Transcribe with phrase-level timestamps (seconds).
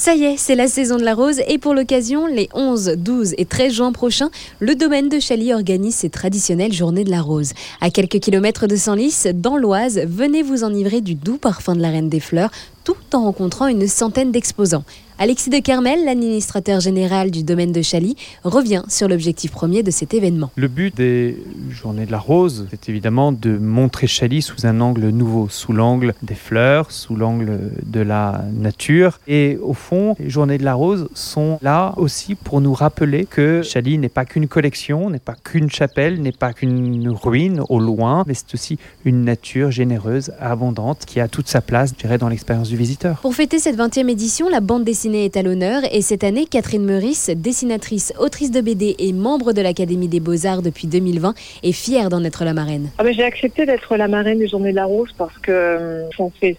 [0.00, 3.34] Ça y est, c'est la saison de la rose et pour l'occasion, les 11, 12
[3.36, 7.52] et 13 juin prochains, le domaine de Chaly organise ses traditionnelles journées de la rose.
[7.80, 11.90] À quelques kilomètres de Senlis, dans l'Oise, venez vous enivrer du doux parfum de la
[11.90, 12.52] Reine des Fleurs
[12.88, 14.84] tout en rencontrant une centaine d'exposants.
[15.20, 18.14] Alexis de Kermel, l'administrateur général du domaine de Chaly,
[18.44, 20.52] revient sur l'objectif premier de cet événement.
[20.54, 25.08] Le but des Journées de la Rose, c'est évidemment de montrer Chaly sous un angle
[25.08, 29.18] nouveau, sous l'angle des fleurs, sous l'angle de la nature.
[29.26, 33.62] Et au fond, les Journées de la Rose sont là aussi pour nous rappeler que
[33.64, 38.22] Chaly n'est pas qu'une collection, n'est pas qu'une chapelle, n'est pas qu'une ruine au loin,
[38.28, 42.28] mais c'est aussi une nature généreuse, abondante, qui a toute sa place, je dirais, dans
[42.28, 43.18] l'expérience du visiteur.
[43.20, 46.84] Pour fêter cette 20e édition, la bande dessinée est à l'honneur et cette année, Catherine
[46.84, 52.08] Meurice, dessinatrice, autrice de BD et membre de l'Académie des Beaux-Arts depuis 2020, est fière
[52.08, 52.90] d'en être la marraine.
[52.98, 56.10] Ah ben, J'ai accepté d'être la marraine des Journées de la Rose parce que euh,
[56.16, 56.56] ça fait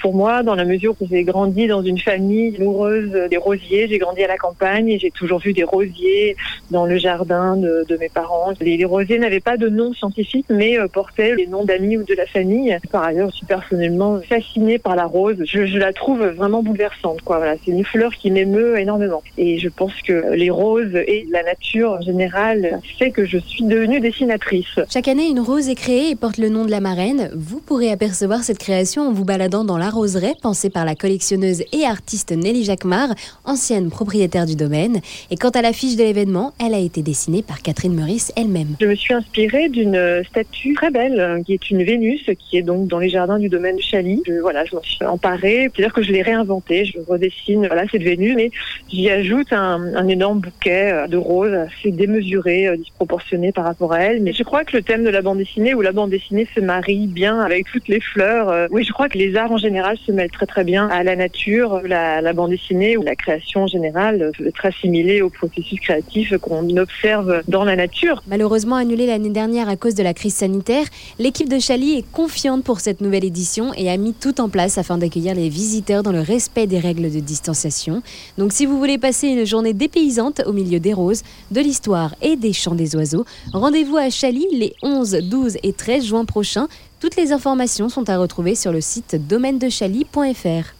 [0.00, 3.88] pour moi dans la mesure où j'ai grandi dans une famille amoureuse des rosiers.
[3.88, 6.36] J'ai grandi à la campagne et j'ai toujours vu des rosiers
[6.70, 8.52] dans le jardin de, mes parents.
[8.60, 12.14] Les, rosiers n'avaient pas de nom scientifique mais euh, portaient les noms d'amis ou de
[12.14, 12.76] la famille.
[12.92, 15.36] Par ailleurs, je suis personnellement fascinée par la rose.
[15.44, 17.20] Je, la trouve vraiment bouleversante.
[17.26, 19.22] Voilà, c'est une fleur qui m'émeut énormément.
[19.36, 23.64] Et je pense que les roses et la nature en général fait que je suis
[23.64, 24.78] devenue dessinatrice.
[24.90, 27.30] Chaque année, une rose est créée et porte le nom de la marraine.
[27.34, 31.62] Vous pourrez apercevoir cette création en vous baladant dans la roseraie pensée par la collectionneuse
[31.72, 35.00] et artiste Nelly Jacquemart, ancienne propriétaire du domaine.
[35.30, 38.74] Et quant à l'affiche de l'événement, elle a été dessinée par Catherine Meurice elle-même.
[38.80, 42.88] Je me suis inspirée d'une statue très belle qui est une Vénus qui est donc
[42.88, 44.22] dans les jardins du domaine de Chaly.
[44.26, 46.84] Je, voilà, je m'en suis emparée, c'est-à-dire que je l'ai réinventée.
[46.84, 48.50] Je redessine voilà, cette Vénus, mais
[48.90, 54.00] j'y ajoute un, énorme bouquet euh, de roses assez démesuré, euh, disproportionné par rapport à
[54.00, 54.22] elle.
[54.22, 56.60] Mais je crois que le thème de la bande dessinée ou la bande dessinée se
[56.60, 58.48] marie bien avec toutes les fleurs.
[58.48, 60.88] Euh, oui, je crois que les les arts en général se mêlent très très bien
[60.88, 65.78] à la nature, la, bande dessinée ou la création en général être assimilée au processus
[65.80, 68.22] créatif qu'on observe dans la nature.
[68.26, 70.86] Malheureusement annulée l'année dernière à cause de la crise sanitaire,
[71.18, 74.78] l'équipe de Chali est confiante pour cette nouvelle édition et a mis tout en place
[74.78, 78.02] afin d'accueillir les visiteurs dans le respect des règles de distanciation.
[78.38, 82.36] Donc si vous voulez passer une journée dépaysante au milieu des roses, de l'histoire et
[82.36, 86.68] des chants des oiseaux, rendez-vous à Chali les 11, 12 et 13 juin prochains
[87.00, 90.77] toutes les informations sont à retrouver sur le site domaine-de-chaly.fr.